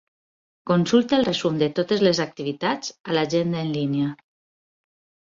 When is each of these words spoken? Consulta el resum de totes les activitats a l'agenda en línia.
Consulta 0.69 1.17
el 1.17 1.25
resum 1.27 1.59
de 1.63 1.67
totes 1.79 2.01
les 2.07 2.21
activitats 2.25 2.89
a 3.11 3.13
l'agenda 3.19 3.61
en 3.65 3.69
línia. 3.75 4.09